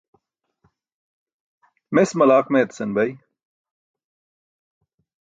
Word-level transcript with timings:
Mes 1.95 2.11
malaaq 2.17 2.47
meetasan 2.51 2.91
bay. 2.97 3.11